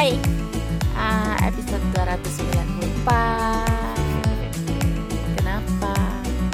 [0.00, 0.16] Hai
[0.96, 3.04] Ah, Episode 294
[5.36, 5.92] Kenapa?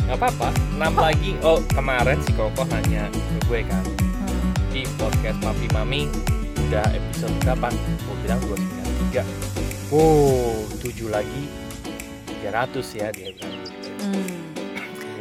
[0.03, 1.39] Gak apa-apa, 6 lagi.
[1.47, 3.87] Oh, kemarin si Koko hanya ke gue kan.
[3.87, 6.11] Hmm, Di podcast Papi Mami
[6.67, 7.71] udah episode berapa?
[7.71, 8.43] Gue bilang
[9.15, 9.23] 293.
[9.95, 11.47] Wow, 7 lagi
[12.43, 13.55] 300 ya dia bilang
[14.03, 14.27] hmm,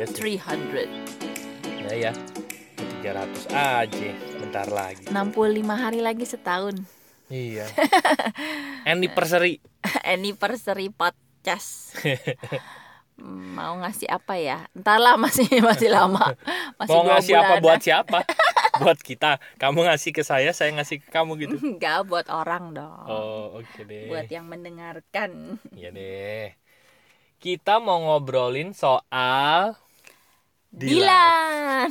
[0.02, 0.42] Iya sih.
[0.42, 0.90] 300
[1.86, 2.14] Ya ya.
[3.06, 4.10] 300 aja
[4.42, 5.06] bentar lagi.
[5.14, 5.14] 65
[5.78, 7.66] hari lagi setahun Iya.
[8.92, 9.58] Anniversary.
[10.06, 11.98] Anniversary podcast
[13.16, 14.68] Hmm, Mau ngasih apa ya?
[14.76, 16.36] Entahlah masih masih lama
[16.78, 17.64] Masih Mau ngasih apa bulanan.
[17.64, 18.20] buat siapa?
[18.76, 19.40] buat kita.
[19.56, 21.56] Kamu ngasih ke saya, saya ngasih ke kamu gitu.
[21.64, 24.12] Enggak, buat orang dong Oh, oke deh.
[24.12, 26.52] Buat yang mendengarkan Iya deh.
[27.40, 29.80] Kita mau ngobrolin soal
[30.68, 31.90] Dilan Dilan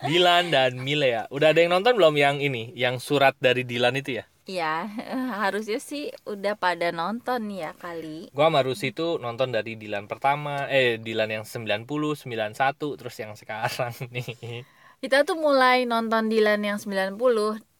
[0.00, 1.28] dan Milea.
[1.28, 4.24] Udah ada yang nonton belum yang ini, yang surat dari Dilan itu ya?
[4.48, 8.32] Ya, eh, harusnya sih udah pada nonton ya kali.
[8.32, 13.36] Gua sama Rusi itu nonton dari Dilan pertama, eh Dilan yang 90, 91, terus yang
[13.36, 14.64] sekarang nih.
[15.00, 17.14] Kita tuh mulai nonton Dilan yang 90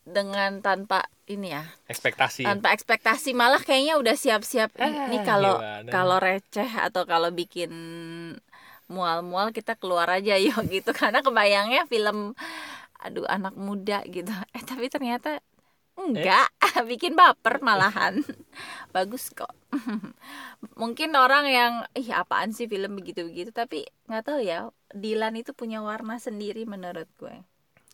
[0.01, 2.43] dengan tanpa ini ya, Ekspektasi.
[2.43, 7.71] tanpa ekspektasi malah kayaknya udah siap-siap Ah, ini kalau kalau receh atau kalau bikin
[8.91, 12.35] mual-mual kita keluar aja yuk gitu karena kebayangnya film
[13.01, 14.29] aduh anak muda gitu.
[14.55, 15.41] Eh tapi ternyata
[15.97, 16.49] enggak,
[16.91, 18.21] bikin baper malahan.
[18.93, 19.51] Bagus kok.
[20.77, 24.69] Mungkin orang yang ih apaan sih film begitu-begitu tapi nggak tahu ya.
[24.93, 27.35] Dilan itu punya warna sendiri menurut gue.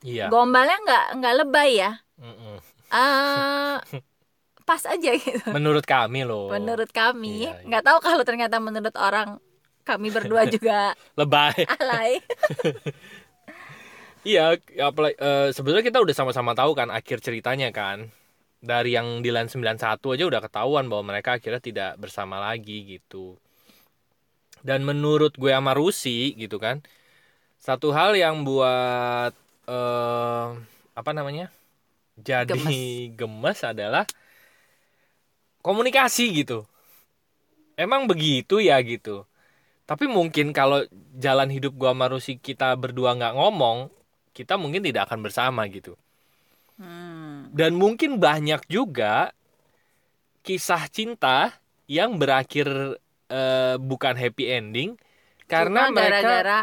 [0.03, 0.28] Iya.
[0.28, 1.92] Gombalnya nggak nggak lebay ya.
[2.18, 2.58] Mm-mm.
[2.88, 3.78] eh
[4.68, 5.48] pas aja gitu.
[5.56, 6.52] Menurut kami loh.
[6.52, 7.68] Menurut kami, Iya, iya.
[7.72, 9.40] nggak tahu kalau ternyata menurut orang
[9.88, 11.64] kami berdua juga lebay.
[11.80, 12.20] alay.
[14.28, 18.12] Iya, apalagi eh, sebetulnya kita udah sama-sama tahu kan akhir ceritanya kan.
[18.60, 19.80] Dari yang Dilan 91
[20.12, 23.40] aja udah ketahuan bahwa mereka akhirnya tidak bersama lagi gitu.
[24.59, 26.84] Dan menurut gue sama Rusi gitu kan.
[27.56, 29.31] Satu hal yang buat
[29.70, 30.47] eh
[30.97, 31.47] apa namanya?
[32.20, 33.64] Jadi gemes.
[33.64, 34.03] adalah
[35.64, 36.68] komunikasi gitu.
[37.80, 39.24] Emang begitu ya gitu.
[39.88, 40.84] Tapi mungkin kalau
[41.16, 43.88] jalan hidup gua sama Rusi kita berdua nggak ngomong,
[44.36, 45.96] kita mungkin tidak akan bersama gitu.
[46.78, 47.50] Hmm.
[47.56, 49.31] Dan mungkin banyak juga
[50.44, 51.56] kisah cinta
[51.88, 52.68] yang berakhir
[53.31, 54.90] eh, bukan happy ending
[55.47, 56.59] karena Cuma mereka gara-gara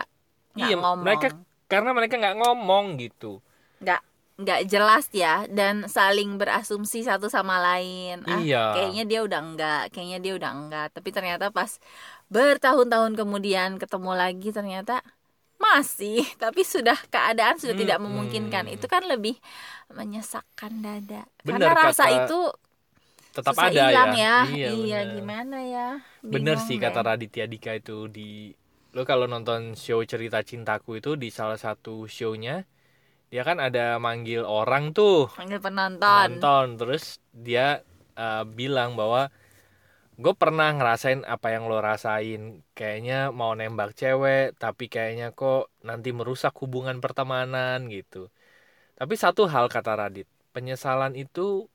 [0.54, 3.40] nggak iya, mereka- karena mereka nggak ngomong gitu.
[3.82, 4.00] nggak
[4.34, 8.26] nggak jelas ya dan saling berasumsi satu sama lain.
[8.26, 8.74] Ah, Iya.
[8.74, 10.86] kayaknya dia udah enggak, kayaknya dia udah enggak.
[10.90, 11.78] Tapi ternyata pas
[12.26, 15.06] bertahun-tahun kemudian ketemu lagi ternyata
[15.56, 18.10] masih, tapi sudah keadaan sudah tidak Hmm.
[18.10, 18.66] memungkinkan.
[18.68, 19.38] Itu kan lebih
[19.88, 21.30] menyesakkan dada.
[21.40, 22.40] Bener Karena rasa kata- itu
[23.30, 24.36] Tetap susah ada hilang ya.
[24.46, 24.68] ya.
[24.68, 25.14] Iya, bener.
[25.14, 25.88] gimana ya?
[26.20, 26.82] Bener Bingung sih deh.
[26.84, 28.54] kata Raditya Dika itu di
[28.90, 32.62] lo kalau nonton show cerita cintaku itu di salah satu shownya
[33.32, 36.28] dia kan ada manggil orang tuh Panggil penonton.
[36.38, 37.82] nonton terus dia
[38.14, 39.28] uh, bilang bahwa
[40.14, 46.14] gue pernah ngerasain apa yang lo rasain kayaknya mau nembak cewek tapi kayaknya kok nanti
[46.14, 48.30] merusak hubungan pertemanan gitu
[48.94, 51.66] tapi satu hal kata Radit penyesalan itu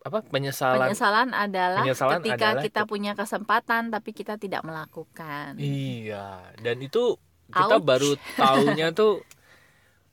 [0.00, 5.60] apa penyesalan Penyesalan adalah Penyesalan ketika adalah kita ke- punya kesempatan tapi kita tidak melakukan.
[5.60, 7.20] Iya, dan itu
[7.52, 7.84] kita Ouch.
[7.84, 9.20] baru taunya tuh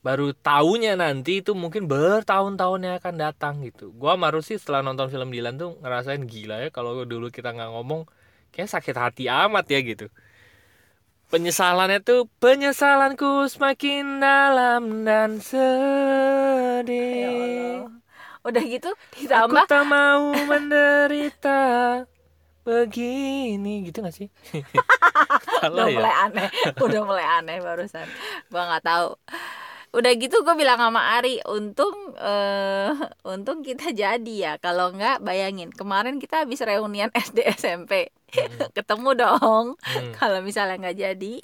[0.06, 3.92] baru taunya nanti itu mungkin bertahun-tahun yang akan datang gitu.
[3.98, 7.72] Gua sama Rusi setelah nonton film Dilan tuh ngerasain gila ya kalau dulu kita nggak
[7.74, 8.08] ngomong
[8.54, 10.08] kayak sakit hati amat ya gitu.
[11.28, 15.44] Penyesalannya tuh penyesalanku semakin dalam dan
[17.20, 17.84] Ya sedih.
[17.84, 17.92] Allah.
[18.48, 21.60] Udah gitu Aku ditambah tak mau menderita
[22.64, 24.28] begini gitu gak sih?
[25.68, 25.96] udah ya?
[26.00, 26.50] mulai aneh,
[26.80, 28.08] udah mulai aneh barusan.
[28.48, 29.20] Gua nggak tahu.
[29.96, 32.92] Udah gitu gue bilang sama Ari, untung eh
[33.24, 34.54] untung kita jadi ya.
[34.60, 38.12] Kalau nggak bayangin kemarin kita habis reunian SD SMP.
[38.36, 38.68] Hmm.
[38.78, 39.66] Ketemu dong.
[39.80, 40.12] Hmm.
[40.14, 41.36] Kalau misalnya nggak jadi,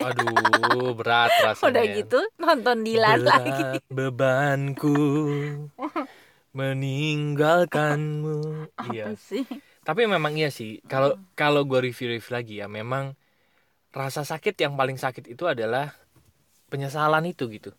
[0.00, 1.68] Aduh, berat rasanya.
[1.68, 3.62] udah gitu nonton Dilan Berat lagi.
[3.92, 4.96] bebanku
[6.56, 8.38] meninggalkanmu.
[8.90, 9.12] Iya.
[9.12, 9.44] Apa sih?
[9.84, 10.80] Tapi memang iya sih.
[10.88, 13.12] Kalau kalau gue review-review lagi ya, memang
[13.90, 15.92] rasa sakit yang paling sakit itu adalah
[16.70, 17.70] penyesalan itu gitu.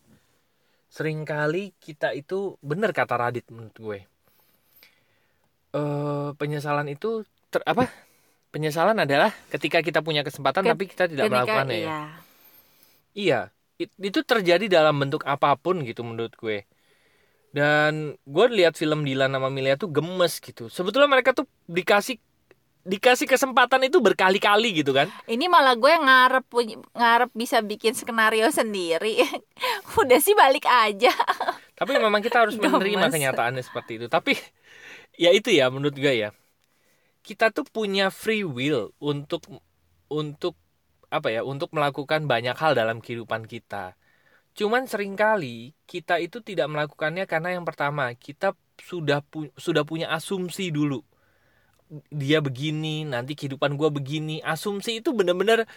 [0.92, 3.98] Seringkali kita itu bener kata Radit menurut gue.
[5.72, 7.88] Eh penyesalan itu ter- apa?
[8.52, 11.80] Penyesalan adalah ketika kita punya kesempatan Ket- tapi kita tidak melakukannya ya.
[11.80, 12.00] iya.
[13.12, 13.40] Iya,
[13.80, 16.68] it- itu terjadi dalam bentuk apa pun gitu menurut gue.
[17.52, 22.16] dan gue lihat film Dilan sama Milea tuh gemes gitu sebetulnya mereka tuh dikasih
[22.82, 26.44] dikasih kesempatan itu berkali-kali gitu kan Ini malah gue ngarep
[26.98, 29.22] ngarep bisa bikin skenario sendiri.
[30.00, 31.14] Udah sih balik aja.
[31.78, 33.14] tapi memang kita harus menerima Gemes.
[33.14, 34.38] kenyataannya seperti itu tapi
[35.18, 36.30] ya itu ya menurut gue ya
[37.22, 39.46] kita tuh punya free will untuk
[40.10, 40.54] untuk
[41.12, 43.94] apa ya untuk melakukan banyak hal dalam kehidupan kita
[44.58, 50.12] cuman sering kali kita itu tidak melakukannya karena yang pertama kita sudah pu- sudah punya
[50.12, 51.00] asumsi dulu
[52.08, 54.40] dia begini nanti kehidupan gue begini.
[54.40, 55.68] Asumsi itu benar-benar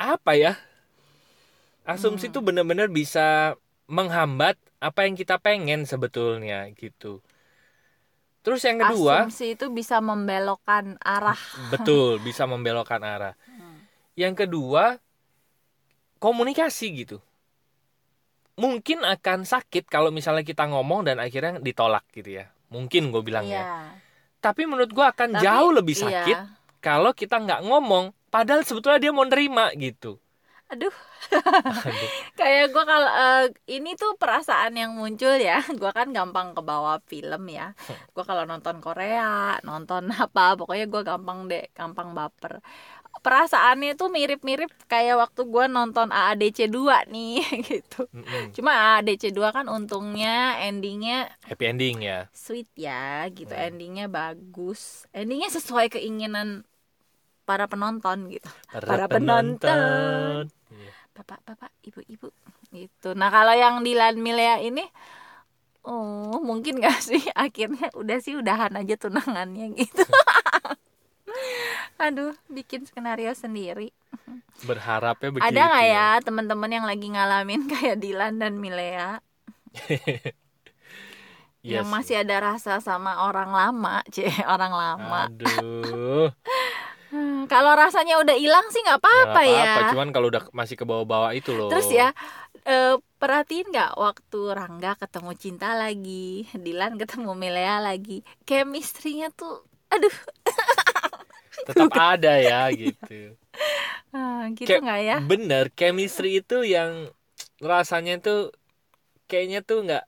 [0.00, 0.56] apa ya?
[1.84, 3.54] Asumsi itu benar-benar bisa
[3.86, 7.20] menghambat apa yang kita pengen sebetulnya gitu.
[8.40, 11.38] Terus yang kedua Asumsi itu bisa membelokkan arah.
[11.68, 13.34] betul bisa membelokkan arah.
[14.16, 14.96] Yang kedua
[16.16, 17.20] komunikasi gitu.
[18.56, 22.48] Mungkin akan sakit kalau misalnya kita ngomong dan akhirnya ditolak gitu ya.
[22.72, 24.05] Mungkin gue bilang ya Iya.
[24.46, 26.02] Tapi menurut gue akan Tapi, jauh lebih iya.
[26.06, 26.38] sakit
[26.78, 30.22] kalau kita nggak ngomong padahal sebetulnya dia mau nerima gitu
[30.66, 30.90] Aduh,
[31.86, 32.10] Aduh.
[32.38, 35.62] kayak gue kalau eh, ini tuh perasaan yang muncul ya.
[35.80, 37.70] Gue kan gampang kebawa film ya.
[38.14, 42.58] Gue kalau nonton Korea, nonton apa, pokoknya gue gampang deh, gampang baper.
[43.16, 48.06] Perasaannya tuh mirip-mirip kayak waktu gue nonton AADC 2 nih gitu.
[48.12, 48.52] Mm-mm.
[48.54, 53.66] Cuma AADC 2 kan untungnya endingnya happy ending ya sweet ya gitu Hmm.
[53.72, 56.62] endingnya bagus endingnya sesuai keinginan
[57.42, 60.50] para penonton gitu Para penonton.
[60.66, 60.90] Iya.
[61.14, 62.28] bapak bapak ibu ibu
[62.74, 64.82] gitu nah kalau yang Dilan Milea ini
[65.86, 70.02] oh mungkin gak sih akhirnya udah sih udahan aja tunangannya gitu
[71.96, 73.90] aduh bikin skenario sendiri.
[74.64, 75.48] Berharapnya begitu.
[75.48, 79.20] Ada nggak ya teman-teman yang lagi ngalamin kayak Dilan dan Milea?
[81.66, 81.94] Iya yang sih.
[81.98, 85.26] masih ada rasa sama orang lama cie orang lama.
[85.26, 86.30] Aduh.
[87.50, 89.66] Kalau rasanya udah hilang sih nggak apa-apa ya.
[89.74, 91.66] apa-apa, cuman kalau udah masih ke bawah-bawah itu loh.
[91.66, 92.14] Terus ya
[92.66, 100.12] eh, perhatiin nggak waktu Rangga ketemu Cinta lagi, Dilan ketemu Milea lagi, chemistry-nya tuh, aduh,
[101.64, 103.36] tetap ada ya gitu.
[104.16, 105.16] Ah, gitu nggak ya?
[105.30, 107.08] bener chemistry itu yang
[107.60, 108.38] rasanya tuh
[109.30, 110.04] kayaknya tuh nggak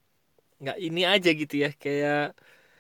[0.62, 2.34] nggak ini aja gitu ya kayak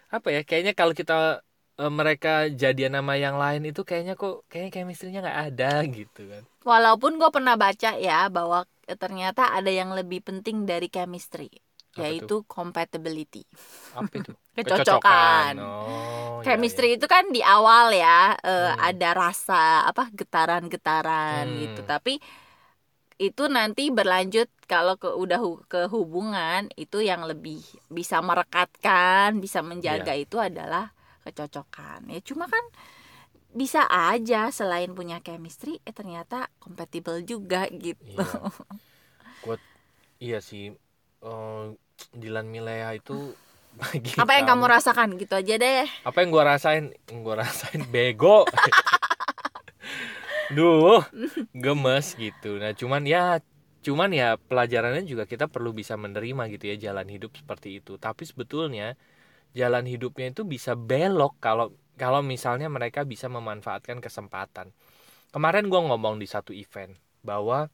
[0.08, 1.44] apa ya kayaknya kalau kita
[1.80, 6.42] eh, mereka jadian nama yang lain itu kayaknya kok kayaknya chemistry-nya nggak ada gitu kan.
[6.64, 11.48] Walaupun gue pernah baca ya bahwa ternyata ada yang lebih penting dari chemistry,
[12.02, 13.42] Yaitu compatibility.
[13.98, 15.54] apa itu Kecocokan.
[15.58, 18.78] oh, iya, Chemistry itu kan di awal ya eh, Hmm.
[18.78, 21.60] ada rasa apa getaran-getaran Hmm.
[21.62, 21.80] gitu.
[21.82, 22.18] Tapi
[23.18, 27.58] itu nanti berlanjut kalau ke udah hu- ke hubungan itu yang lebih
[27.90, 30.22] bisa merekatkan, bisa menjaga Iya.
[30.24, 30.94] itu adalah
[31.26, 32.06] kecocokan.
[32.14, 32.62] Ya cuma kan
[33.50, 38.22] bisa aja selain punya chemistry eh ternyata compatible juga gitu.
[38.22, 38.24] Iya.
[39.42, 39.56] Gua
[40.20, 40.64] iya sih.
[41.22, 41.64] Eh,
[42.14, 43.34] Dilan Milea itu
[43.74, 45.08] bagi Apa yang kamu rasakan?
[45.20, 45.86] Gitu aja deh.
[46.06, 46.94] apa yang gua rasain?
[47.10, 48.46] Yang gua rasain bego.
[50.56, 51.04] Duh
[51.52, 52.56] gemes gitu.
[52.56, 53.40] Nah cuman ya
[53.84, 58.00] cuman ya pelajarannya juga kita perlu bisa menerima gitu ya jalan hidup seperti itu.
[58.00, 58.96] Tapi sebetulnya
[59.56, 64.72] jalan hidupnya itu bisa belok kalau kalau misalnya mereka bisa memanfaatkan kesempatan.
[65.34, 67.68] Kemarin gua ngomong di satu event bahwa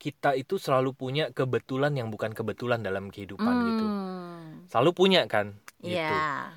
[0.00, 3.84] kita itu selalu punya kebetulan yang bukan kebetulan dalam kehidupan gitu.
[3.86, 5.46] Hmm, selalu punya kan?
[5.84, 5.96] Gitu.
[5.96, 6.52] Iya.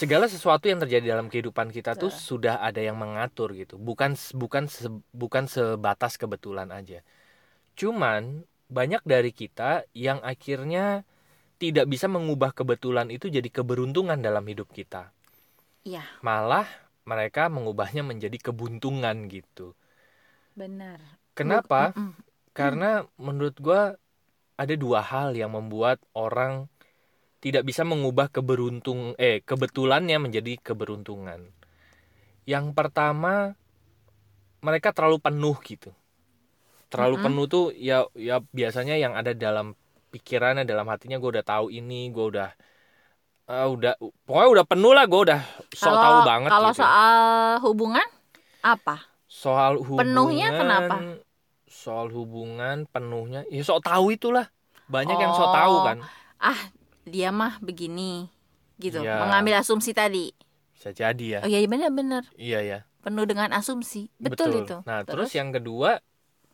[0.00, 2.26] segala sesuatu yang terjadi dalam kehidupan kita tuh Betul.
[2.28, 3.74] sudah ada yang mengatur gitu.
[3.80, 7.00] Bukan bukan se- bukan sebatas kebetulan aja.
[7.80, 11.06] Cuman banyak dari kita yang akhirnya
[11.62, 15.12] tidak bisa mengubah kebetulan itu jadi keberuntungan dalam hidup kita.
[15.86, 16.66] Iya, malah
[17.10, 19.72] mereka mengubahnya menjadi kebuntungan gitu.
[20.56, 21.00] Benar.
[21.36, 21.92] kenapa?
[21.92, 22.12] Mm-mm.
[22.56, 23.82] Karena menurut gua
[24.56, 26.66] ada dua hal yang membuat orang
[27.44, 31.52] tidak bisa mengubah keberuntung eh kebetulannya menjadi keberuntungan.
[32.48, 33.54] Yang pertama
[34.64, 35.90] mereka terlalu penuh gitu.
[36.90, 37.26] Terlalu Mm-mm.
[37.28, 39.74] penuh tuh ya ya biasanya yang ada dalam
[40.14, 42.48] pikirannya dalam hatinya gue udah tahu ini, gue udah
[43.46, 43.94] ah, udah
[44.26, 45.40] pokoknya udah penuh lah gue udah
[45.74, 46.80] so Kalau- tahu banget Kalau gitu.
[46.82, 47.16] soal
[47.62, 48.08] hubungan
[48.62, 48.96] apa?
[49.26, 50.96] soal hubungan Penuhnya kenapa?
[51.86, 54.50] Soal hubungan penuhnya ya sok tahu itulah
[54.90, 55.54] banyak yang sok Oh.
[55.54, 55.98] tahu kan
[57.06, 58.26] Dia mah begini
[58.82, 58.98] gitu.
[59.06, 59.22] Iya.
[59.22, 60.34] Mengambil asumsi tadi.
[60.74, 64.10] bisa jadi ya Oh iya benar-benar iya ya penuh dengan asumsi.
[64.18, 64.82] Betul, itu.
[64.82, 65.30] nah terus?
[65.30, 66.02] yang kedua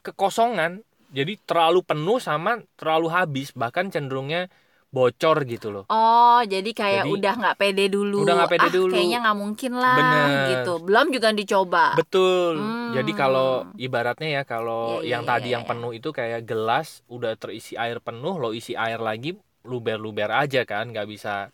[0.05, 4.53] kekosongan jadi terlalu penuh sama terlalu habis bahkan cenderungnya
[4.93, 8.23] bocor gitu loh Oh, jadi kayak Jadi, udah nggak pede dulu.
[8.25, 8.93] udah nggak pede ah, dulu.
[8.97, 10.49] Kayaknya nggak mungkin lah, Bener.
[10.53, 10.73] gitu.
[10.87, 11.85] Belum juga dicoba.
[11.99, 12.93] betul Hmm.
[12.97, 15.71] jadi kalau ibaratnya ya kalau Iya, yang iya, tadi iya, yang iya.
[15.73, 19.33] penuh itu kayak gelas udah terisi air penuh lo isi air lagi
[19.65, 21.49] luber-luber aja kan nggak bisa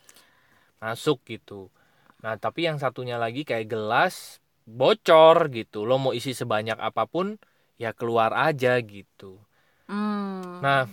[0.82, 1.70] masuk gitu
[2.22, 7.38] nah tapi yang satunya lagi kayak gelas bocor gitu lo mau isi sebanyak apa pun
[7.78, 9.38] ya keluar aja gitu
[9.88, 10.60] Hmm.
[10.60, 10.90] Nah,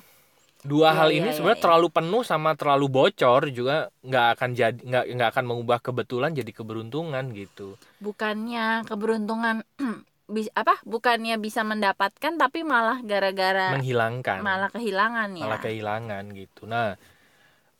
[0.71, 1.65] dua Iya, hal iya, ini iya, sebenarnya iya.
[1.65, 3.75] terlalu penuh sama terlalu bocor juga
[4.07, 7.77] nggak akan jadi nggak nggak akan mengubah kebetulan jadi keberuntungan gitu.
[8.05, 9.55] bukannya keberuntungan
[10.35, 10.73] bis- apa?
[10.91, 15.45] Bukannya bisa mendapatkan tapi malah gara-gara Menghilangkan, malah kehilangan ya.
[15.45, 16.61] malah kehilangan gitu.
[16.73, 16.93] Nah,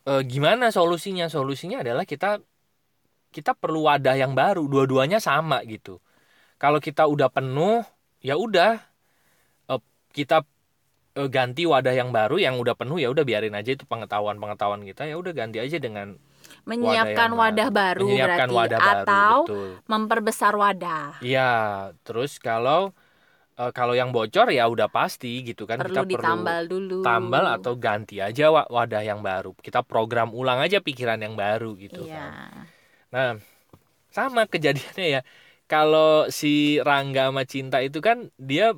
[0.09, 1.25] eh, gimana solusinya?
[1.31, 2.41] Solusinya adalah kita
[3.35, 4.65] kita perlu wadah yang baru.
[4.71, 5.99] Dua-duanya sama gitu.
[6.61, 7.83] Kalau kita udah penuh,
[8.23, 8.79] ya udah
[9.71, 9.81] eh,
[10.17, 10.37] kita
[11.31, 15.07] ganti wadah yang baru yang udah penuh ya udah biarin aja itu pengetahuan pengetahuan kita
[15.07, 16.19] ya udah ganti aja dengan
[16.65, 19.69] Menyiapkan yang wadah baru, Menyiapkan berarti wadah baru, atau betul.
[19.85, 21.05] memperbesar wadah.
[21.21, 21.51] Iya,
[22.01, 22.89] terus kalau
[23.57, 27.01] eh, kalau yang bocor ya udah pasti gitu kan perlu kita ditambal dulu.
[27.01, 29.53] perlu tambal atau ganti aja wa- wadah yang baru.
[29.57, 32.17] Kita program ulang aja pikiran yang baru gitu Iya.
[32.17, 32.33] kan.
[33.13, 33.31] Nah,
[34.09, 35.21] sama kejadiannya ya.
[35.65, 38.77] Kalau si Rangga sama Cinta itu kan dia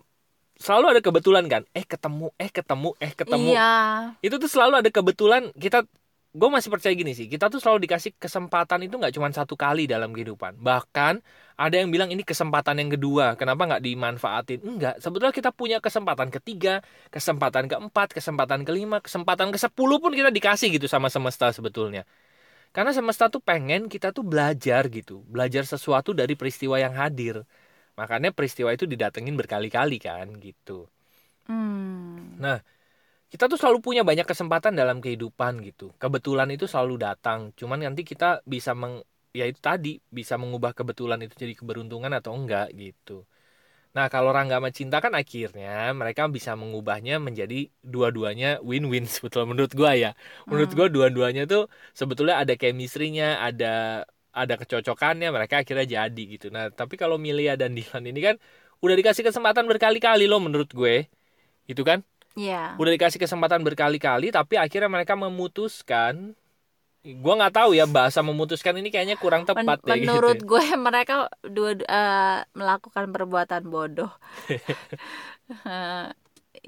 [0.57, 1.63] selalu ada kebetulan kan.
[1.73, 3.51] Eh ketemu, eh ketemu, eh ketemu.
[3.53, 3.73] Iya.
[4.21, 5.49] Itu tuh selalu ada kebetulan.
[5.55, 5.85] Kita
[6.37, 7.25] gue masih percaya gini sih.
[7.25, 10.61] Kita tuh selalu dikasih kesempatan itu nggak cuma satu kali dalam kehidupan.
[10.61, 11.13] Bahkan
[11.57, 13.33] ada yang bilang ini kesempatan yang kedua.
[13.33, 14.59] Kenapa nggak dimanfaatin?
[14.61, 15.01] Enggak.
[15.01, 20.69] Sebetulnya kita punya kesempatan ketiga kesempatan keempat kesempatan kelima kesempatan ke sepuluh pun kita dikasih
[20.77, 22.05] gitu sama semesta sebetulnya.
[22.69, 25.25] Karena semesta tuh pengen kita tuh belajar gitu.
[25.25, 27.41] Belajar sesuatu dari peristiwa yang hadir
[27.99, 30.87] makanya peristiwa itu didatengin berkali-kali kan gitu
[31.47, 32.37] Hmm.
[33.27, 35.91] kita tuh selalu punya banyak kesempatan dalam kehidupan gitu.
[35.99, 37.51] Kebetulan itu selalu datang.
[37.59, 39.03] Cuman nanti kita bisa meng
[39.35, 43.27] ya itu tadi bisa mengubah kebetulan itu jadi keberuntungan atau enggak gitu.
[43.97, 49.73] Nah, kalau Rangga sama Cinta kan akhirnya mereka bisa mengubahnya menjadi dua-duanya win-win sebetulnya menurut
[49.75, 50.11] gua ya.
[50.49, 50.77] Menurut Hmm.
[50.77, 51.61] gua dua-duanya tuh
[51.97, 54.05] sebetulnya ada chemistry-nya, ada
[54.37, 56.47] ada kecocokannya, mereka akhirnya jadi gitu.
[56.53, 58.35] Nah, tapi kalau Milia dan Dylan ini kan
[58.85, 61.09] udah dikasih kesempatan berkali-kali loh menurut gue.
[61.69, 62.01] Gitu kan?
[62.37, 62.77] Iya.
[62.77, 66.37] udah dikasih kesempatan berkali-kali tapi akhirnya mereka memutuskan
[67.01, 70.53] gua nggak tahu ya bahasa memutuskan ini kayaknya kurang Men- tepat ya menurut gitu.
[70.53, 74.13] gue mereka dua eh, melakukan perbuatan bodoh.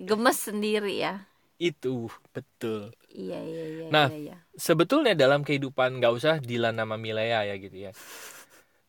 [0.07, 1.28] Gemes sendiri ya.
[1.59, 3.85] Itu betul Iya iya iya.
[3.89, 4.35] Nah, iya, iya.
[4.53, 7.91] sebetulnya dalam kehidupan nggak usah Dilan nama Milea ya gitu ya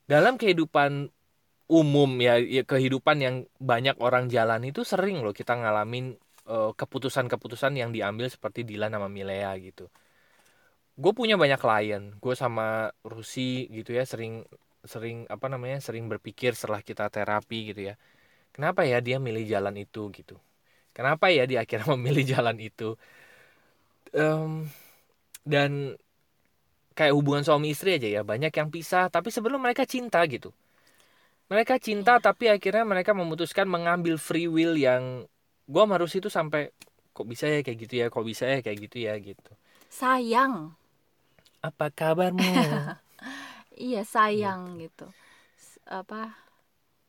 [0.04, 1.08] dalam kehidupan
[1.70, 6.18] umum ya, ya kehidupan yang banyak orang jalan itu sering loh kita ngalamin
[6.50, 9.86] eh, keputusan-keputusan yang diambil seperti Dilan sama Milea gitu
[11.00, 14.44] gue punya banyak klien gue sama Rusi gitu ya sering
[14.84, 17.94] sering apa namanya sering berpikir setelah kita terapi gitu ya
[18.54, 20.36] kenapa ya dia milih jalan itu gitu
[20.96, 22.84] kenapa ya dia akhirnya memilih jalan itu
[24.14, 24.70] Em,
[25.46, 25.98] dan
[26.98, 30.50] kayak hubungan suami istri aja ya banyak yang pisah tapi sebelum mereka cinta gitu
[31.50, 35.26] mereka cinta tapi akhirnya mereka memutuskan mengambil free will yang
[35.72, 36.70] gue sama Rusi itu sampai
[37.14, 39.50] kok bisa ya kayak gitu ya kok bisa ya kayak gitu ya gitu
[39.98, 40.56] Sayang.
[41.68, 42.56] apa kabarmu
[43.80, 45.04] Iya sayang gitu.
[45.58, 46.16] S- Apa?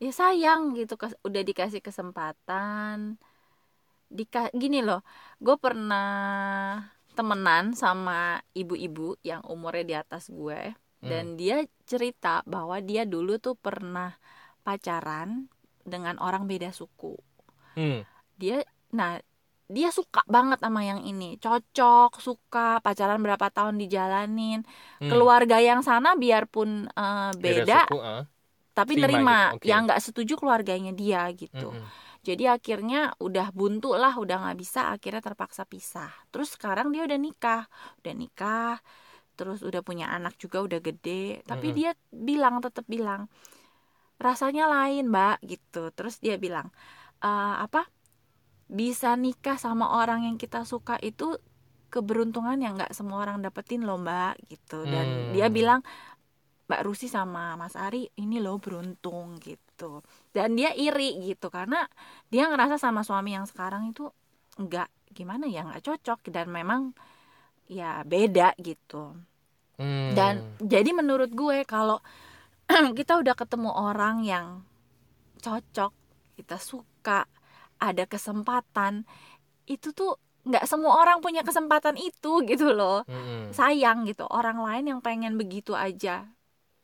[0.04, 0.94] Ya sayang gitu
[1.28, 2.98] udah dikasih kesempatan.
[4.12, 5.00] Dika gini loh,
[5.40, 6.08] gue pernah
[7.16, 13.58] temenan sama ibu-ibu yang umurnya di atas gue dan dia cerita bahwa dia dulu tuh
[13.58, 14.14] pernah
[14.62, 15.50] pacaran
[15.82, 17.18] dengan orang beda suku.
[17.74, 18.06] Hmm,
[18.38, 18.62] Dia
[18.94, 19.18] nah
[19.72, 24.62] dia suka banget sama yang ini, cocok, suka, pacaran berapa tahun dijalanin.
[25.00, 25.10] hmm.
[25.10, 28.22] Keluarga yang sana biarpun eh, beda, suku, ah.
[28.76, 29.38] tapi terima nerima.
[29.50, 29.66] gitu, oke.
[29.66, 31.72] Yang nggak setuju keluarganya dia gitu.
[31.72, 31.88] Mm-mm.
[32.22, 36.10] Jadi akhirnya udah buntu lah, udah nggak bisa, akhirnya terpaksa pisah.
[36.30, 37.62] Terus sekarang dia udah nikah,
[38.02, 38.78] udah nikah,
[39.38, 41.42] terus udah punya anak juga, udah gede.
[41.50, 41.76] Tapi Mm-mm.
[41.78, 43.30] dia bilang, tetap bilang,
[44.22, 45.90] rasanya lain, mbak, gitu.
[45.96, 46.70] Terus dia bilang,
[47.24, 47.86] "Eh, apa?
[48.72, 51.36] Bisa nikah sama orang yang kita suka itu
[51.92, 54.88] keberuntungan yang nggak semua orang dapetin loh, mbak, gitu.
[54.88, 55.32] Dan Hmm.
[55.34, 55.80] dia bilang,
[56.68, 59.71] Mbak Rusi sama Mas Ari ini loh beruntung gitu
[60.36, 61.86] dan dia iri gitu karena
[62.32, 64.08] dia ngerasa sama suami yang sekarang itu
[64.60, 66.92] nggak gimana ya nggak cocok dan memang
[67.68, 69.16] ya beda gitu
[69.80, 70.12] Hmm.
[70.12, 71.98] dan jadi menurut gue kalau
[72.98, 74.46] kita udah ketemu orang yang
[75.42, 75.92] cocok
[76.38, 77.26] kita suka
[77.82, 79.02] ada kesempatan
[79.66, 83.54] itu tuh nggak semua orang punya kesempatan itu gitu loh Mm-mm.
[83.54, 86.26] sayang gitu orang lain yang pengen begitu aja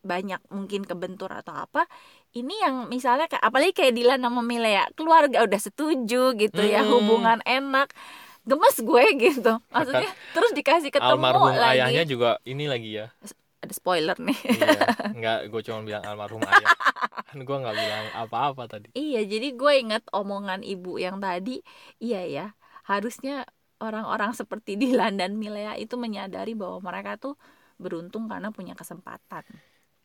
[0.06, 1.86] banyak mungkin kebentur atau apa
[2.32, 6.92] ini yang misalnya kayak apalagi kayak Dilan sama Milea keluarga udah setuju gitu ya Hmm.
[6.92, 7.92] hubungan enak
[8.44, 9.52] gemes gue gitu.
[9.68, 11.80] Maksudnya terus dikasih ketemu almarhum lagi.
[11.80, 13.06] ayahnya juga ini lagi ya.
[13.58, 14.38] Ada spoiler nih.
[14.38, 14.80] Iya
[15.18, 16.72] nggak gue cuma bilang almarhum ayah.
[17.28, 18.88] Kan gue nggak bilang apa-apa tadi.
[18.92, 21.60] Iya jadi gue inget omongan ibu yang tadi
[21.98, 22.46] iya ya
[22.84, 23.44] harusnya
[23.78, 27.36] orang-orang seperti Dilan dan Milea itu menyadari bahwa mereka tuh
[27.78, 29.46] beruntung karena punya kesempatan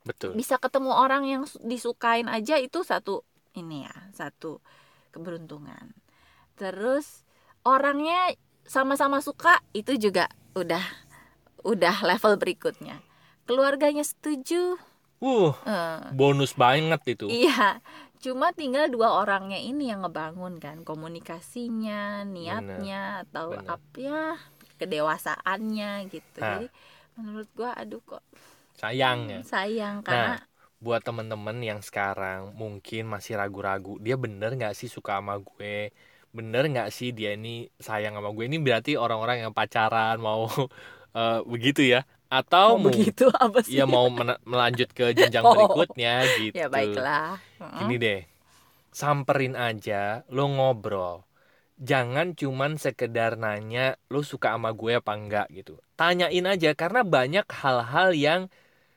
[0.03, 0.31] betul.
[0.35, 3.23] Bisa ketemu orang yang su- disukain aja itu satu
[3.55, 4.59] ini ya satu
[5.11, 5.93] keberuntungan.
[6.55, 7.25] Terus
[7.63, 10.83] orangnya sama-sama suka itu juga udah
[11.63, 12.99] udah level berikutnya.
[13.43, 14.79] Keluarganya setuju.
[15.23, 17.31] Uh eh, bonus banget itu.
[17.31, 17.79] Iya
[18.23, 23.67] cuma tinggal dua orangnya ini yang ngebangun kan komunikasinya niatnya atau bener.
[23.67, 24.23] apa ya
[24.79, 26.39] kedewasaannya gitu.
[26.39, 26.63] Nah.
[26.63, 26.67] jadi
[27.19, 28.23] menurut gua aduh kok
[28.81, 29.39] sayang ya.
[29.51, 30.31] sayang karena
[30.85, 35.93] buat temen-temen yang sekarang mungkin masih ragu-ragu dia bener nggak sih suka sama gue?
[36.37, 38.43] Bener nggak sih dia ini sayang sama gue?
[38.49, 40.43] Ini berarti orang-orang yang pacaran mau
[41.17, 41.99] eh, begitu ya?
[42.33, 43.77] Atau mau begitu apa sih?
[43.77, 44.09] ya mau
[44.51, 45.53] melanjut ke jenjang Oh.
[45.53, 46.11] berikutnya
[46.41, 46.57] gitu.
[46.59, 47.37] ya baiklah
[47.77, 48.19] Gini deh,
[48.93, 51.23] samperin aja, lo ngobrol.
[51.89, 55.47] Jangan cuman sekedar nanya lo suka sama gue apa enggak?
[55.53, 55.73] gitu.
[55.99, 58.41] Tanyain aja karena banyak hal-hal yang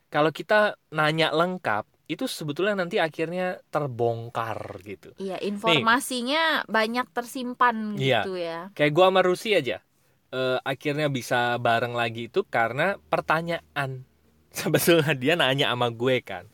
[0.09, 5.11] kalau kita nanya lengkap itu sebetulnya nanti akhirnya terbongkar gitu.
[5.19, 8.23] Iya, informasinya banyak tersimpan Iya.
[8.23, 8.71] gitu ya.
[8.79, 9.79] Kayak gue sama Rusi aja.
[10.27, 14.03] eh, akhirnya bisa bareng lagi itu karena pertanyaan.
[14.51, 16.51] Sebetulnya dia nanya sama gue kan.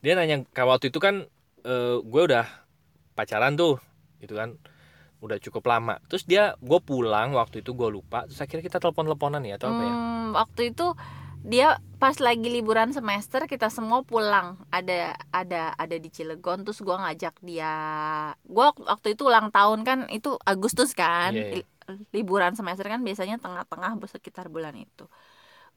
[0.00, 1.26] Dia nanya kalau waktu itu kan
[1.66, 2.46] eh, gue udah
[3.12, 3.82] pacaran tuh,
[4.18, 4.56] gitu kan.
[5.20, 5.98] Udah cukup lama.
[6.06, 8.24] Terus dia gue pulang waktu itu gue lupa.
[8.30, 9.92] Terus akhirnya kita telepon-teleponan ya atau apa ya?
[9.92, 10.86] Hmm, waktu itu
[11.40, 14.60] dia pas lagi liburan semester kita semua pulang.
[14.72, 17.74] Ada ada ada di Cilegon terus gua ngajak dia.
[18.44, 21.54] Gua waktu itu ulang tahun kan itu Agustus kan Iya, iya.
[21.64, 21.68] Li-
[22.14, 25.10] liburan semester kan biasanya tengah-tengah sekitar bulan itu.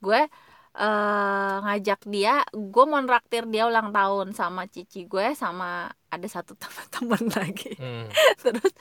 [0.04, 0.30] Gue
[0.73, 6.58] eh ngajak dia gue mau nraktir dia ulang tahun sama cici gue sama ada satu
[6.62, 7.78] teman-teman lagi.
[7.78, 8.10] Hmm.
[8.43, 8.73] terus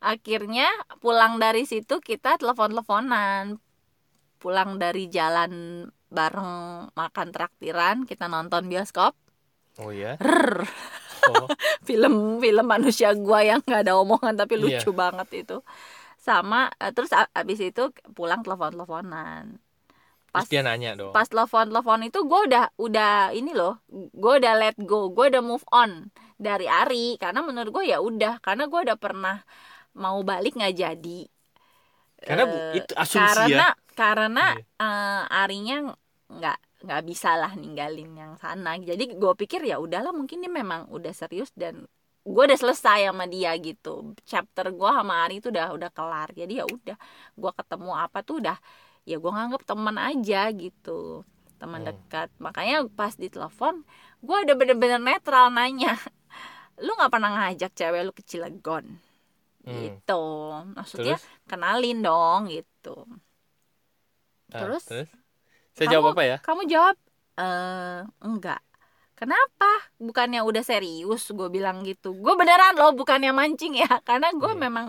[0.00, 0.68] akhirnya
[1.04, 3.60] pulang dari situ kita telepon-teleponan.
[4.40, 5.52] Pulang dari jalan
[6.18, 6.50] bareng
[7.00, 9.12] makan traktiran kita nonton bioskop
[9.78, 10.22] Oh ya.
[10.22, 10.62] Rrr,
[11.26, 11.46] Oh,
[11.88, 14.80] film film manusia gua yang nggak ada omongan tapi Iya.
[14.80, 15.56] lucu banget itu
[16.28, 17.82] sama eh, terus abis itu
[18.16, 19.44] pulang telepon-teleponan
[20.32, 21.12] terus pas dia nanya dong.
[21.14, 23.74] pas telepon-telepon itu gue udah udah ini loh
[24.22, 28.42] gue udah let go gue udah move on dari Ari karena menurut gue ya udah
[28.46, 29.36] karena gue udah pernah
[29.96, 31.18] mau balik nggak jadi
[32.24, 33.64] Karena Eh, itu asumsi karena ya.
[33.98, 34.40] karena
[34.80, 35.74] eh, Arinya
[36.38, 38.76] nggak nggak bisa lah ninggalin yang sana.
[38.80, 41.86] Jadi gue pikir ya udahlah mungkin dia memang udah serius dan
[42.24, 44.14] gue udah selesai sama dia gitu.
[44.24, 46.28] Chapter gue sama Ari itu udah udah kelar.
[46.32, 46.96] Jadi ya udah
[47.40, 48.56] gue ketemu apa tuh udah
[49.08, 51.24] ya gue nganggep teman aja gitu.
[51.60, 51.88] Teman Hmm.
[51.88, 52.28] dekat.
[52.40, 53.84] Makanya pas ditelepon
[54.24, 55.96] gue udah bener-bener netral nanya
[56.84, 58.84] lu nggak pernah ngajak cewek lu ke Cilegon?
[59.64, 59.72] Hmm.
[59.80, 60.24] gitu.
[60.76, 61.24] Maksudnya Terus?
[61.48, 63.08] kenalin dong gitu.
[64.52, 64.84] Ah, terus?
[65.74, 66.36] Saya Kamu- jawab apa ya?
[66.40, 66.96] kamu jawab
[67.34, 68.60] eh enggak.
[69.14, 69.70] Kenapa?
[69.98, 72.14] Bukannya udah serius gue bilang gitu.
[72.14, 73.86] Gue beneran loh bukannya mancing ya.
[74.08, 74.58] Karena gue Iya.
[74.58, 74.86] memang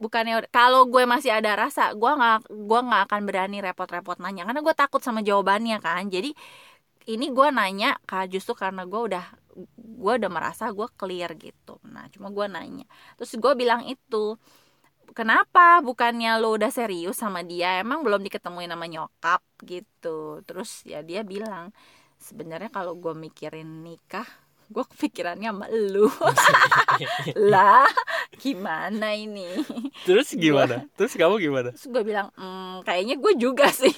[0.00, 4.44] bukannya kalau gue masih ada rasa gue nggak gua nggak akan berani repot-repot nanya.
[4.48, 6.08] Karena gue takut sama jawabannya kan.
[6.08, 6.32] Jadi
[7.08, 9.24] ini gue nanya kak justru karena gue udah
[9.76, 11.80] gue udah merasa gue clear gitu.
[11.88, 12.84] Nah cuma gue nanya.
[13.16, 14.36] Terus gue bilang itu
[15.12, 21.00] kenapa bukannya lo udah serius sama dia emang belum diketemuin sama nyokap gitu terus ya
[21.04, 21.70] dia bilang
[22.20, 24.26] sebenarnya kalau gue mikirin nikah
[24.70, 26.06] gue kepikirannya sama lu
[27.50, 27.90] lah
[28.38, 29.50] gimana ini
[30.06, 30.86] terus gimana?
[30.94, 31.68] Terus kamu gimana?
[31.74, 33.90] terus gue bilang "Hmm, kayaknya gue juga sih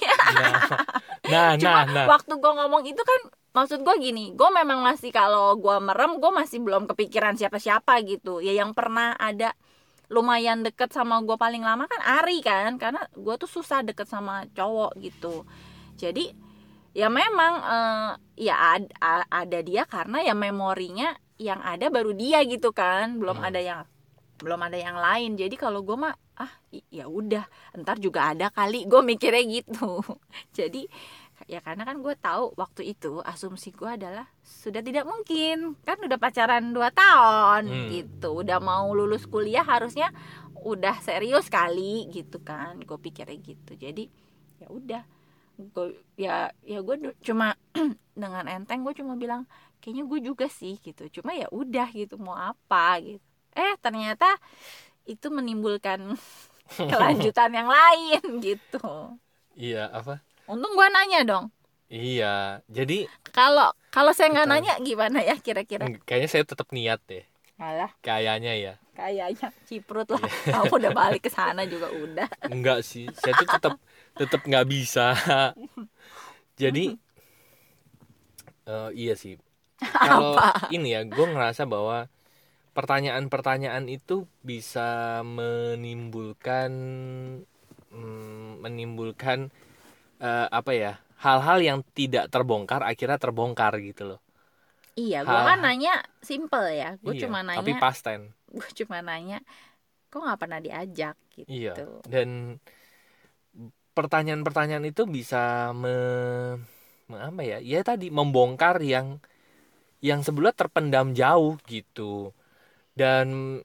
[1.23, 2.05] Nah, nah, cuma nah, nah.
[2.09, 3.21] waktu gue ngomong itu kan
[3.53, 8.41] maksud gue gini gue memang masih kalau gue merem gue masih belum kepikiran siapa-siapa gitu
[8.41, 9.53] ya yang pernah ada
[10.13, 14.45] lumayan deket sama gue paling lama kan Ari kan karena gue tuh susah deket sama
[14.53, 15.41] cowok gitu.
[15.97, 16.29] Jadi
[16.93, 18.11] ya memang eh,
[18.45, 23.41] ya ad- a- ada dia karena ya memorinya yang ada baru dia gitu kan belum
[23.41, 23.49] Hmm.
[23.49, 23.81] ada yang
[24.37, 25.33] belum ada yang lain.
[25.33, 26.49] Jadi kalau gue mah ah
[26.93, 27.45] ya udah
[27.81, 28.85] ntar juga ada kali.
[28.85, 30.01] Gue mikirnya gitu.
[30.57, 30.85] Jadi
[31.47, 36.17] ya karena kan gue tahu waktu itu asumsi gue adalah sudah tidak mungkin kan udah
[36.17, 37.87] pacaran 2 tahun Hmm.
[37.91, 38.41] gitu.
[38.43, 40.09] Udah mau lulus kuliah harusnya
[40.63, 42.79] udah serius kali gitu kan.
[42.83, 43.75] Gue pikirnya gitu.
[43.75, 44.07] Jadi
[44.63, 45.03] ya udah.
[45.53, 47.53] Gue ya ya gue cuma
[48.17, 49.45] dengan enteng gue cuma bilang
[49.79, 51.21] kayaknya gue juga sih gitu.
[51.21, 52.97] Cuma ya udah gitu mau apa?
[53.03, 53.21] gitu.
[53.53, 54.25] Eh ternyata
[55.05, 56.15] itu menimbulkan
[56.91, 58.81] kelanjutan yang lain gitu.
[59.53, 61.45] Iya apa untung gue nanya dong.
[61.93, 65.85] Iya jadi kalau kalau saya nggak nanya gimana ya kira-kira?
[66.07, 67.23] Kayaknya saya tetap niat deh.
[67.61, 67.91] Alah.
[68.01, 68.73] Kayaknya ya.
[68.97, 70.21] Kayaknya ciprut lah.
[70.53, 72.27] Kamu udah balik ke sana juga udah.
[72.49, 73.73] Enggak sih saya tuh tetap
[74.17, 75.13] tetap nggak bisa.
[76.61, 76.97] Jadi
[78.65, 79.37] eh, iya sih.
[80.07, 80.39] Kalau
[80.73, 82.09] ini ya gue ngerasa bahwa
[82.73, 86.71] pertanyaan-pertanyaan itu bisa menimbulkan
[87.93, 89.53] mm, menimbulkan
[90.23, 90.91] eh, apa ya
[91.23, 94.19] hal-hal yang tidak terbongkar akhirnya terbongkar gitu loh
[94.95, 98.97] iya gue kan nanya simple ya gue Iya, cuma tapi nanya past tense gue cuma
[99.01, 99.39] nanya
[100.11, 101.73] kok nggak pernah diajak gitu Iya.
[102.05, 102.29] Dan
[103.93, 105.93] pertanyaan-pertanyaan itu bisa me,
[107.09, 107.57] me- apa ya?
[107.61, 109.19] Ya tadi membongkar yang
[110.03, 112.33] yang sebelumnya terpendam jauh gitu.
[112.93, 113.59] Dan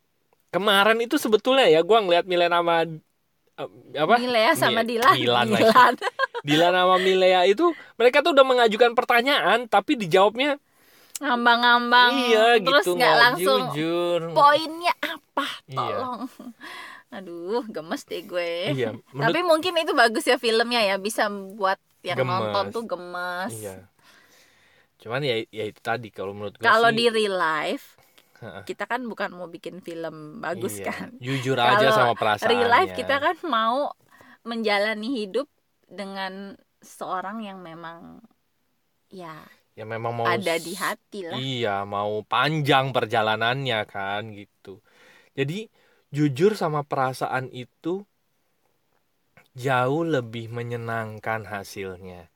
[0.55, 4.17] kemarin itu sebetulnya ya gua ngeliat Milen sama eh, apa?
[4.21, 5.17] Milea sama Mi- Dilan
[5.49, 5.95] Milan
[6.41, 10.57] Dilan sama Milea itu mereka tuh udah mengajukan pertanyaan tapi dijawabnya
[11.19, 14.21] ngambang-ngambang iya terus gitu nggak langsung jujur.
[14.33, 15.77] poinnya apa Iya.
[15.77, 16.21] tolong
[17.17, 21.75] aduh gemes deh gue Iya, menurut tapi mungkin itu bagus ya filmnya ya bisa buat
[22.01, 22.31] yang Gemes.
[22.31, 23.77] nonton tuh gemes iya.
[24.99, 27.99] Cuman ya ya itu tadi kalau menurut gue kalau sih, di real life
[28.63, 32.47] kita kan bukan mau bikin film bagus Iya, kan Jujur aja sama perasaannya.
[32.49, 33.91] real life kita kan mau
[34.45, 35.51] menjalani hidup
[35.89, 38.23] dengan seorang yang memang
[39.11, 39.41] ya
[39.79, 44.83] ya memang mau ada di hati lah Iya, mau panjang perjalanannya kan gitu.
[45.39, 45.69] Jadi
[46.17, 48.03] jujur sama perasaan itu
[49.59, 52.31] jauh lebih menyenangkan hasilnya.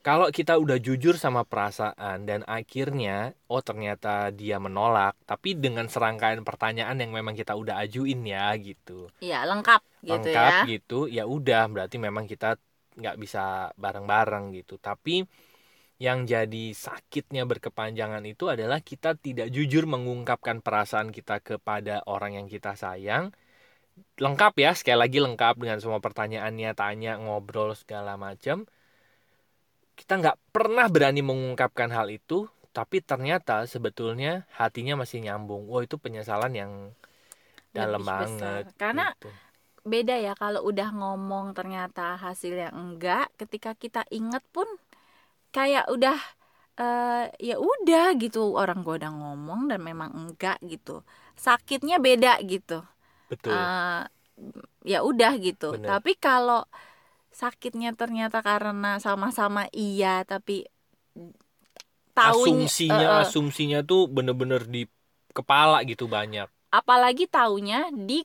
[0.00, 6.40] Kalau kita udah jujur sama perasaan dan akhirnya oh ternyata dia menolak, tapi dengan serangkaian
[6.48, 9.12] pertanyaan yang memang kita udah ajuin ya gitu.
[9.20, 12.56] ya lengkap gitu lengkap ya gitu ya udah berarti memang kita
[13.00, 15.24] nggak bisa bareng-bareng gitu tapi
[16.00, 22.46] yang jadi sakitnya berkepanjangan itu adalah kita tidak jujur mengungkapkan perasaan kita kepada orang yang
[22.48, 23.32] kita sayang
[24.16, 28.64] lengkap ya sekali lagi lengkap dengan semua pertanyaannya tanya ngobrol segala macam
[29.92, 36.00] kita nggak pernah berani mengungkapkan hal itu tapi ternyata sebetulnya hatinya masih nyambung wah itu
[36.00, 36.72] penyesalan yang
[37.76, 38.62] dalam Lebih besar.
[38.62, 39.30] banget Karena gitu.
[39.84, 44.68] Beda ya kalau udah ngomong ternyata hasilnya enggak ketika kita inget pun
[45.50, 46.18] kayak udah
[46.80, 51.04] eh ya udah gitu orang gua udah ngomong dan memang enggak gitu.
[51.36, 52.84] Sakitnya beda gitu.
[53.28, 53.52] Betul.
[53.52, 54.02] Eh,
[54.88, 55.76] ya udah gitu.
[55.76, 55.88] Bener.
[55.92, 56.64] tapi kalau
[57.30, 60.66] sakitnya ternyata karena sama-sama iya tapi
[62.16, 64.82] tahu asumsinya asumsinya tuh bener-bener di
[65.30, 66.48] kepala gitu banyak.
[66.70, 68.22] Apalagi taunya di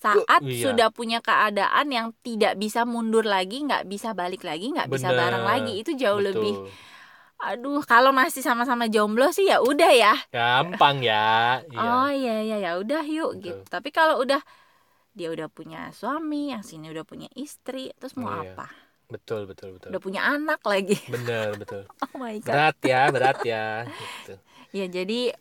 [0.00, 0.72] saat iya.
[0.72, 5.44] sudah punya keadaan yang tidak bisa mundur lagi, nggak bisa balik lagi, nggak bisa bareng
[5.44, 6.28] lagi, itu jauh Betul.
[6.32, 6.54] lebih.
[7.40, 10.12] Aduh, kalau masih sama-sama jomblo sih ya udah ya.
[10.28, 13.44] gampang ya iya Oh iya iya ya udah yuk Betul.
[13.44, 13.62] gitu.
[13.68, 14.40] Tapi kalau udah
[15.16, 18.56] dia udah punya suami, yang sini udah punya istri, terus mau Iya.
[18.56, 18.68] apa?
[19.10, 20.94] betul betul betul Udah punya anak lagi.
[21.10, 22.46] bener betul Oh my god.
[22.46, 24.34] berat ya berat ya gitu.
[24.78, 25.34] Ya jadi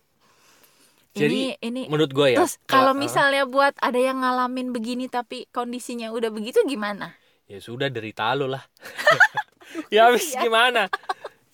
[1.19, 5.05] Jadi, ini ini menurut gue ya terus kalau eh, misalnya buat ada yang ngalamin begini
[5.05, 7.15] tapi kondisinya udah begitu gimana?
[7.45, 8.61] ya sudah derita lo lah
[9.93, 10.41] ya habis Iya.
[10.41, 10.81] gimana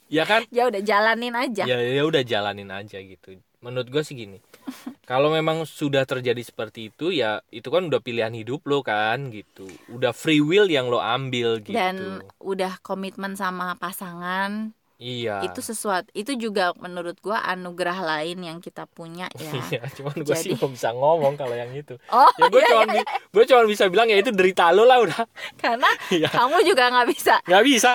[0.05, 1.63] ya kan Ya udah jalanin aja.
[1.63, 4.37] ya ya udah jalanin aja gitu menurut gue sih gini
[5.09, 9.65] kalau memang sudah terjadi seperti itu ya itu kan udah pilihan hidup lo kan gitu
[9.89, 16.07] udah free will yang lo ambil gitu dan udah komitmen sama pasangan iya itu sesuatu
[16.11, 20.71] itu juga menurut gua anugerah lain yang kita punya ya Iya, cuman sih Jadi- belum
[20.71, 21.99] bisa ngomong kalau yang itu.
[22.15, 22.83] oh Ya gue iya, cuma
[23.31, 25.23] gue cuma bisa bilang ya itu derita lo lah udah.
[25.61, 27.91] karena Iya, kamu juga nggak bisa nggak bisa.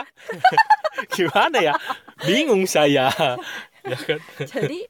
[1.11, 1.75] Gimana ya?
[2.21, 3.09] Bingung saya.
[3.81, 4.21] Ya kan?
[4.45, 4.85] jadi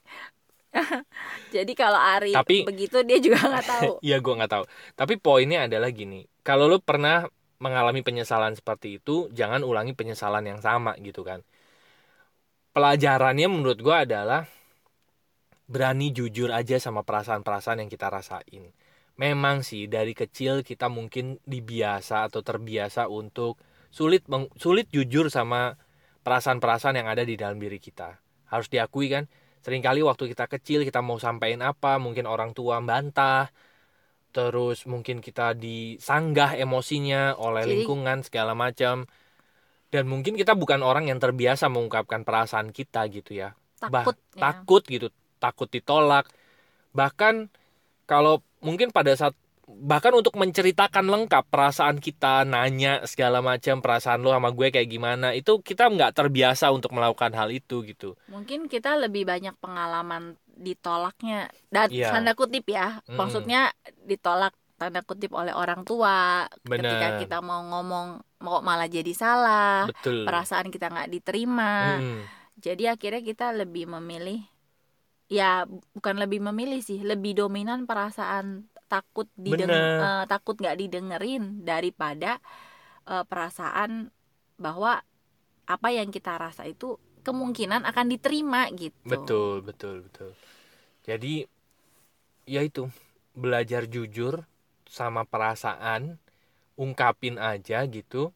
[1.51, 4.63] jadi kalau Ari Tapi- begitu dia juga nggak tahu Iya gue nggak tahu.
[4.95, 6.23] Tapi poinnya adalah gini.
[6.41, 7.27] Kalau lo pernah
[7.61, 11.45] mengalami penyesalan seperti itu, jangan ulangi penyesalan yang sama gitu kan.
[12.71, 14.47] Pelajarannya menurut gue adalah
[15.67, 18.71] berani jujur aja sama perasaan-perasaan yang kita rasain.
[19.19, 23.59] Memang sih dari kecil kita mungkin dibiasa atau terbiasa untuk
[23.91, 25.75] sulit meng- sulit jujur sama
[26.23, 28.15] perasaan-perasaan yang ada di dalam diri kita
[28.47, 29.27] harus diakui kan
[29.59, 33.51] sering kali waktu kita kecil kita mau sampaikan apa mungkin orang tua bantah
[34.31, 39.07] terus mungkin kita disanggah emosinya oleh Jadi- lingkungan segala macam
[39.91, 44.41] dan mungkin kita bukan orang yang terbiasa mengungkapkan perasaan kita gitu ya Bah- takut ya.
[44.41, 46.25] takut gitu takut ditolak
[46.91, 47.51] bahkan
[48.05, 49.35] kalau mungkin pada saat
[49.71, 55.31] bahkan untuk menceritakan lengkap perasaan kita nanya segala macam perasaan lo sama gue kayak gimana
[55.31, 61.47] itu kita nggak terbiasa untuk melakukan hal itu gitu mungkin kita lebih banyak pengalaman ditolaknya
[61.71, 62.11] dan Iya.
[62.11, 63.15] tanda kutip ya Mm-mm.
[63.15, 63.71] maksudnya
[64.03, 66.49] ditolak tanda kutip oleh orang tua.
[66.65, 67.21] Ketika Bener.
[67.21, 68.07] kita mau ngomong
[68.41, 69.85] mau malah jadi salah.
[69.85, 70.25] Betul.
[70.25, 72.01] Perasaan kita nggak diterima.
[72.01, 72.21] Mm,
[72.57, 74.41] jadi akhirnya kita lebih memilih
[75.31, 75.63] ya
[75.95, 80.03] bukan lebih memilih sih lebih dominan perasaan takut dideng Bener.
[80.03, 82.41] eh, takut nggak didengerin daripada
[83.07, 84.11] eh, perasaan
[84.59, 84.99] bahwa
[85.69, 88.97] apa yang kita rasa itu kemungkinan akan diterima gitu.
[89.07, 90.35] Betul betul betul.
[91.05, 91.47] Jadi
[92.49, 92.89] ya itu
[93.31, 94.43] belajar jujur
[94.91, 96.19] sama perasaan
[96.75, 98.35] ungkapin aja gitu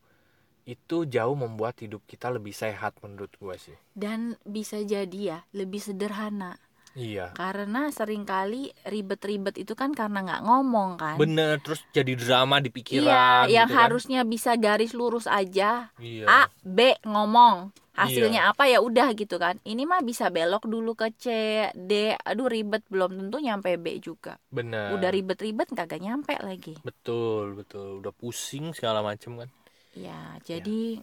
[0.65, 3.77] itu jauh membuat hidup kita lebih sehat menurut gue sih.
[3.93, 6.57] Dan bisa jadi ya lebih sederhana.
[6.95, 7.35] Iya.
[7.35, 11.15] Karena sering kali ribet-ribet itu kan karena nggak ngomong kan.
[11.19, 13.81] Bener terus jadi drama di pikiran iya yang gitu kan.
[13.85, 15.91] harusnya bisa garis lurus aja.
[15.99, 16.25] Iya.
[16.25, 18.67] A B ngomong hasilnya apa?
[18.67, 19.57] Ya udah gitu kan.
[19.63, 21.25] Ini mah bisa belok dulu ke C
[21.73, 22.15] D.
[22.27, 22.83] Aduh ribet.
[22.91, 24.37] Belum tentu nyampe B juga.
[24.51, 26.75] Bener udah ribet-ribet kagak nyampe lagi.
[26.83, 28.03] Betul betul.
[28.03, 29.49] Udah pusing segala macem kan.
[29.95, 30.99] Ya jadi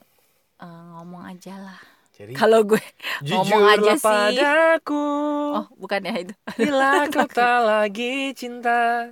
[0.61, 1.81] eh, ngomong aja lah.
[2.13, 2.81] Jadi kalau gue
[3.29, 4.05] ngomong aja sih.
[4.05, 5.09] padaku.
[5.57, 6.35] Oh bukan ya itu.
[6.61, 9.11] Bila kau tak lagi cinta.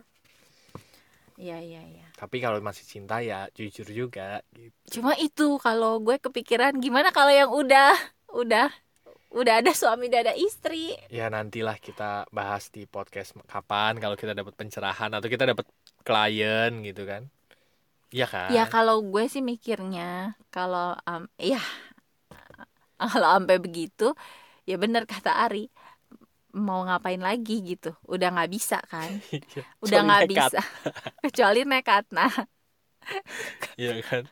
[1.40, 4.76] Iya iya iya tapi kalau masih cinta ya jujur juga gitu.
[5.00, 7.96] cuma itu kalau gue kepikiran gimana kalau yang udah
[8.36, 8.68] udah
[9.30, 10.98] udah ada suami udah ada istri?
[11.08, 15.66] Ya nantilah kita bahas di podcast kapan kalau kita dapat pencerahan atau kita dapat
[16.02, 17.30] klien gitu kan.
[18.10, 18.50] Iya kan?
[18.50, 21.62] Ya kalau gue sih mikirnya kalau am- ya
[23.00, 24.12] kalau sampai begitu
[24.68, 25.70] ya bener kata Ari
[26.54, 27.94] mau ngapain lagi gitu.
[28.06, 29.08] Udah nggak bisa kan.
[29.30, 30.60] Iya, udah nggak bisa.
[31.24, 32.10] Kecuali nekat.
[32.14, 32.30] Nah.
[33.80, 34.28] Iya kan?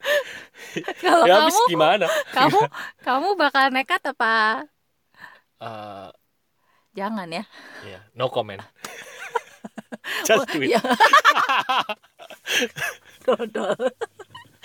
[1.00, 2.06] Kalau ya kamu gimana?
[2.36, 2.60] kamu
[3.00, 4.68] kamu bakal nekat apa?
[5.56, 6.10] Eh,
[6.92, 7.44] jangan ya.
[7.80, 8.60] Ya no comment.
[10.28, 10.76] Just do it.
[10.76, 10.82] Ya.
[13.24, 13.88] Dodol.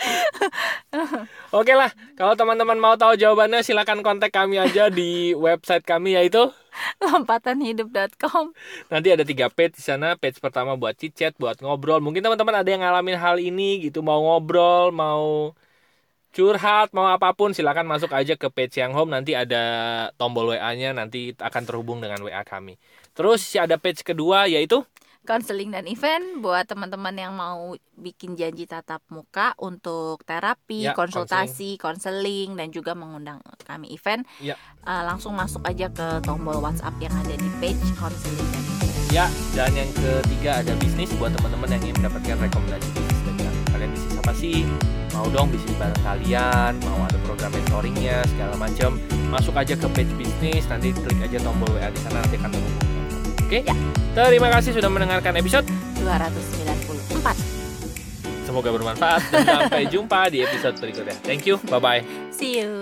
[1.59, 6.49] Oke lah, kalau teman-teman mau tahu jawabannya silakan kontak kami aja di website kami yaitu
[7.01, 8.53] lompatanhidup.com
[8.89, 10.17] nanti ada tiga page di sana.
[10.17, 12.01] Page pertama buat chit-chat, buat ngobrol.
[12.01, 15.53] Mungkin teman-teman ada yang ngalamin hal ini gitu, mau ngobrol, mau
[16.33, 19.13] curhat, mau apa pun silakan masuk aja ke page yang home.
[19.13, 19.61] Nanti ada
[20.17, 22.81] tombol WA-nya, nanti akan terhubung dengan WA kami.
[23.13, 24.81] Terus ada page kedua yaitu
[25.23, 31.79] konseling dan event buat teman-teman yang mau bikin janji tatap muka untuk terapi, Ya, konsultasi,
[31.79, 34.27] konseling dan juga mengundang kami event.
[34.43, 34.59] Ya.
[34.83, 38.91] Eh, langsung masuk aja ke tombol WhatsApp yang ada di page konseling dan event.
[39.13, 43.43] ya dan yang ketiga ada bisnis buat teman-teman yang ingin mendapatkan rekomendasi bisnis kami.
[43.69, 44.57] Kalian bisnis apa sih?
[45.13, 48.97] Mau dong bisnis bareng kalian, mau ada program mentoringnya segala macam.
[49.29, 52.92] Masuk aja ke page bisnis, nanti klik aja tombol WA di sana nanti akan terhubung.
[53.47, 53.59] Oke?
[53.65, 53.75] Ya.
[54.13, 55.65] Terima kasih sudah mendengarkan episode.
[55.99, 57.33] 294.
[58.43, 61.17] Semoga bermanfaat dan sampai jumpa di episode berikutnya.
[61.25, 61.57] Thank you.
[61.71, 62.01] Bye bye.
[62.29, 62.77] See you.